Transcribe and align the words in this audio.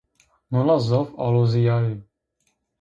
No 0.55 0.61
la 0.69 0.77
zaf 0.87 1.07
alozîyayo 1.25 1.95